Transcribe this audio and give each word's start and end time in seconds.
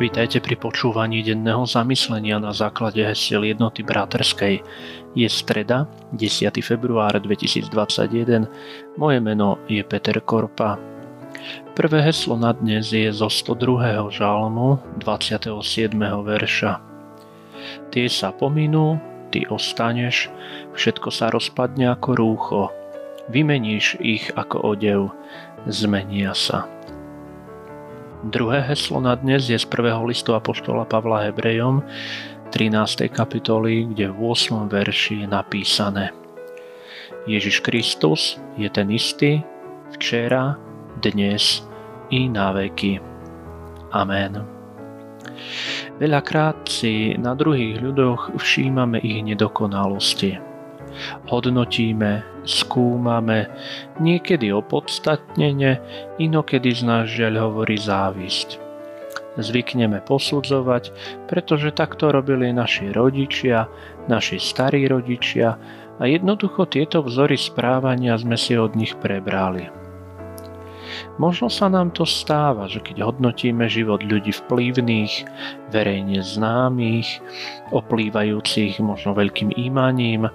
Vítajte 0.00 0.40
pri 0.40 0.56
počúvaní 0.56 1.20
denného 1.20 1.68
zamyslenia 1.68 2.40
na 2.40 2.56
základe 2.56 3.04
hesiel 3.04 3.44
jednoty 3.44 3.84
bratrskej. 3.84 4.64
Je 5.12 5.28
streda, 5.28 5.84
10. 6.16 6.56
február 6.64 7.20
2021. 7.20 8.48
Moje 8.96 9.18
meno 9.20 9.60
je 9.68 9.84
Peter 9.84 10.16
Korpa. 10.24 10.80
Prvé 11.76 12.00
heslo 12.00 12.40
na 12.40 12.56
dnes 12.56 12.88
je 12.88 13.12
zo 13.12 13.28
102. 13.28 14.08
žalmu 14.08 14.80
27. 15.04 15.92
verša. 16.00 16.80
Tie 17.92 18.08
sa 18.08 18.32
pominú, 18.32 18.96
ty 19.28 19.44
ostaneš, 19.52 20.32
všetko 20.80 21.12
sa 21.12 21.28
rozpadne 21.28 21.92
ako 21.92 22.08
rúcho. 22.16 22.62
Vymeníš 23.28 24.00
ich 24.00 24.32
ako 24.32 24.64
odev, 24.64 25.12
zmenia 25.68 26.32
sa. 26.32 26.79
Druhé 28.20 28.60
heslo 28.60 29.00
na 29.00 29.16
dnes 29.16 29.48
je 29.48 29.56
z 29.56 29.64
prvého 29.64 30.04
listu 30.04 30.36
Apoštola 30.36 30.84
Pavla 30.84 31.24
Hebrejom 31.24 31.80
13. 32.52 33.08
kapitoly, 33.08 33.88
kde 33.96 34.12
v 34.12 34.16
8. 34.20 34.68
verši 34.68 35.24
je 35.24 35.26
napísané 35.26 36.12
Ježiš 37.24 37.64
Kristus 37.64 38.36
je 38.60 38.68
ten 38.68 38.92
istý 38.92 39.40
včera, 39.96 40.60
dnes 41.00 41.64
i 42.12 42.28
na 42.28 42.52
veky. 42.52 43.00
Amen. 43.96 44.44
Veľakrát 45.96 46.68
si 46.68 47.16
na 47.16 47.32
druhých 47.32 47.80
ľuďoch 47.80 48.36
všímame 48.36 49.00
ich 49.00 49.24
nedokonalosti 49.24 50.49
hodnotíme, 51.28 52.22
skúmame, 52.44 53.46
niekedy 54.00 54.52
opodstatnene, 54.52 55.80
inokedy 56.18 56.70
z 56.74 56.82
nás 56.86 57.04
žiaľ 57.08 57.50
hovorí 57.50 57.76
závisť. 57.78 58.58
Zvykneme 59.38 60.02
posudzovať, 60.04 60.90
pretože 61.30 61.70
takto 61.70 62.10
robili 62.10 62.50
naši 62.50 62.90
rodičia, 62.90 63.70
naši 64.10 64.42
starí 64.42 64.90
rodičia 64.90 65.54
a 66.00 66.02
jednoducho 66.08 66.66
tieto 66.66 67.04
vzory 67.06 67.38
správania 67.38 68.18
sme 68.18 68.34
si 68.34 68.58
od 68.58 68.74
nich 68.74 68.98
prebrali. 68.98 69.80
Možno 71.16 71.52
sa 71.52 71.68
nám 71.68 71.92
to 71.94 72.08
stáva, 72.08 72.66
že 72.66 72.80
keď 72.82 73.06
hodnotíme 73.06 73.68
život 73.70 74.02
ľudí 74.02 74.32
vplyvných, 74.32 75.28
verejne 75.70 76.20
známych, 76.24 77.22
oplývajúcich 77.70 78.80
možno 78.82 79.14
veľkým 79.14 79.54
imaním, 79.54 80.28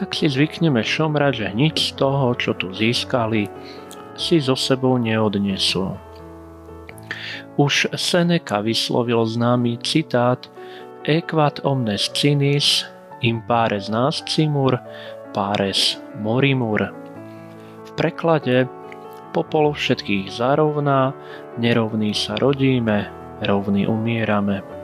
tak 0.00 0.16
si 0.16 0.32
zvykneme 0.32 0.80
šomrať, 0.80 1.32
že 1.36 1.48
nič 1.52 1.92
z 1.92 2.00
toho, 2.00 2.32
čo 2.32 2.56
tu 2.56 2.72
získali, 2.72 3.52
si 4.16 4.40
so 4.40 4.56
sebou 4.56 4.96
neodnesú. 4.96 5.92
Už 7.60 7.92
Seneca 7.92 8.64
vyslovil 8.64 9.20
známy 9.28 9.76
citát 9.84 10.48
Equat 11.04 11.60
omnes 11.68 12.08
cinis, 12.16 12.88
impares 13.20 13.92
nascimur, 13.92 14.80
pares 15.36 16.00
morimur. 16.16 16.88
V 17.84 17.90
preklade 17.92 18.64
popol 19.36 19.76
všetkých 19.76 20.32
zarovná, 20.32 21.12
nerovný 21.60 22.16
sa 22.16 22.40
rodíme, 22.40 23.04
rovný 23.44 23.84
umierame. 23.84 24.79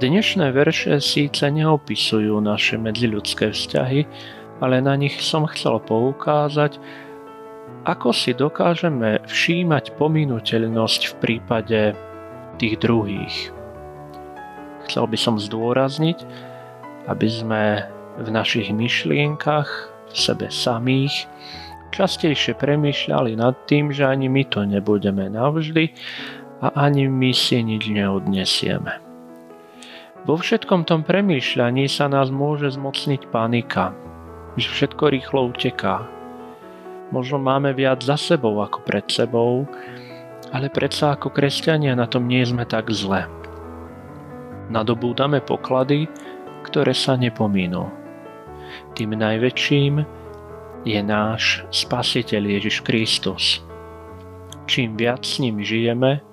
Dnešné 0.00 0.52
verše 0.52 1.00
síce 1.00 1.48
neopisujú 1.48 2.40
naše 2.40 2.76
medziľudské 2.76 3.52
vzťahy, 3.54 4.00
ale 4.60 4.80
na 4.84 4.94
nich 4.94 5.18
som 5.20 5.48
chcel 5.50 5.80
poukázať, 5.82 6.78
ako 7.84 8.16
si 8.16 8.32
dokážeme 8.32 9.20
všímať 9.28 9.96
pominuteľnosť 10.00 11.00
v 11.10 11.14
prípade 11.20 11.80
tých 12.56 12.80
druhých. 12.80 13.52
Chcel 14.88 15.04
by 15.08 15.18
som 15.20 15.36
zdôrazniť, 15.40 16.18
aby 17.08 17.28
sme 17.28 17.62
v 18.20 18.28
našich 18.30 18.72
myšlienkach, 18.72 19.68
v 20.12 20.16
sebe 20.16 20.46
samých, 20.48 21.28
častejšie 21.92 22.56
premýšľali 22.56 23.36
nad 23.36 23.54
tým, 23.68 23.94
že 23.94 24.06
ani 24.06 24.26
my 24.26 24.42
to 24.48 24.66
nebudeme 24.66 25.28
navždy 25.28 25.92
a 26.64 26.72
ani 26.88 27.06
my 27.06 27.30
si 27.30 27.60
nič 27.60 27.90
neodnesieme. 27.90 29.13
Vo 30.24 30.40
všetkom 30.40 30.88
tom 30.88 31.04
premýšľaní 31.04 31.84
sa 31.84 32.08
nás 32.08 32.32
môže 32.32 32.72
zmocniť 32.72 33.28
panika, 33.28 33.92
že 34.56 34.72
všetko 34.72 35.12
rýchlo 35.12 35.52
uteká. 35.52 36.08
Možno 37.12 37.36
máme 37.36 37.76
viac 37.76 38.00
za 38.00 38.16
sebou 38.16 38.64
ako 38.64 38.80
pred 38.88 39.04
sebou, 39.12 39.68
ale 40.48 40.72
predsa 40.72 41.12
ako 41.12 41.28
kresťania 41.28 41.92
na 41.92 42.08
tom 42.08 42.24
nie 42.24 42.40
sme 42.40 42.64
tak 42.64 42.88
zle. 42.88 43.28
Nadobúdame 44.72 45.44
poklady, 45.44 46.08
ktoré 46.64 46.96
sa 46.96 47.20
nepomínú. 47.20 47.92
Tým 48.96 49.12
najväčším 49.20 49.94
je 50.88 51.00
náš 51.04 51.68
Spasiteľ 51.68 52.48
Ježiš 52.48 52.80
Kristus. 52.80 53.60
Čím 54.64 54.96
viac 54.96 55.20
s 55.20 55.36
ním 55.36 55.60
žijeme, 55.60 56.24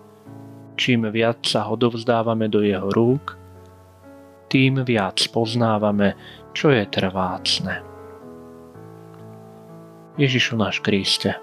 čím 0.79 1.11
viac 1.11 1.43
sa 1.43 1.67
ho 1.67 1.75
dovzdávame 1.75 2.47
do 2.47 2.63
jeho 2.63 2.87
rúk, 2.95 3.40
tým 4.51 4.83
viac 4.83 5.15
poznávame, 5.31 6.19
čo 6.51 6.75
je 6.75 6.83
trvácne. 6.83 7.79
Ježišu 10.19 10.59
náš 10.59 10.83
Kriste, 10.83 11.39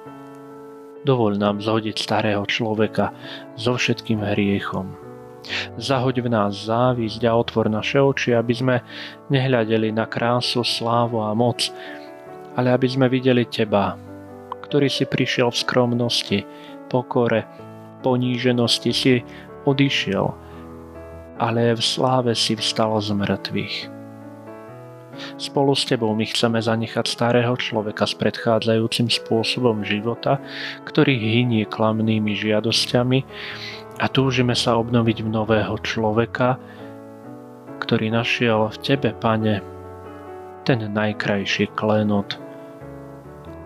dovol 1.08 1.40
nám 1.40 1.64
zhodiť 1.64 1.96
starého 1.96 2.44
človeka 2.44 3.16
so 3.56 3.80
všetkým 3.80 4.20
hriechom. 4.20 4.92
Zahoď 5.80 6.20
v 6.20 6.28
nás 6.28 6.52
závisť 6.68 7.24
a 7.24 7.32
otvor 7.32 7.72
naše 7.72 7.96
oči, 7.96 8.36
aby 8.36 8.52
sme 8.52 8.76
nehľadeli 9.32 9.88
na 9.88 10.04
krásu, 10.04 10.60
slávu 10.60 11.24
a 11.24 11.32
moc, 11.32 11.72
ale 12.60 12.76
aby 12.76 12.84
sme 12.84 13.08
videli 13.08 13.48
Teba, 13.48 13.96
ktorý 14.68 14.92
si 14.92 15.08
prišiel 15.08 15.48
v 15.48 15.60
skromnosti, 15.64 16.38
pokore, 16.92 17.48
poníženosti 18.04 18.92
si 18.92 19.24
odišiel, 19.64 20.47
ale 21.38 21.74
v 21.74 21.82
sláve 21.82 22.34
si 22.34 22.58
vstal 22.58 22.98
z 22.98 23.14
mŕtvych. 23.14 23.76
Spolu 25.38 25.74
s 25.74 25.82
tebou 25.82 26.14
my 26.14 26.26
chceme 26.30 26.62
zanechať 26.62 27.06
starého 27.10 27.54
človeka 27.58 28.06
s 28.06 28.14
predchádzajúcim 28.14 29.10
spôsobom 29.10 29.82
života, 29.82 30.38
ktorý 30.86 31.18
hynie 31.18 31.66
klamnými 31.66 32.38
žiadosťami 32.38 33.18
a 33.98 34.06
túžime 34.06 34.54
sa 34.54 34.78
obnoviť 34.78 35.26
v 35.26 35.28
nového 35.30 35.74
človeka, 35.82 36.58
ktorý 37.82 38.14
našiel 38.14 38.70
v 38.70 38.76
tebe, 38.78 39.10
pane, 39.18 39.58
ten 40.62 40.86
najkrajší 40.86 41.74
klenot. 41.74 42.38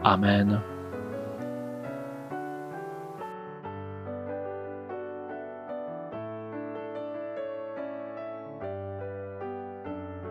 Amen. 0.00 0.71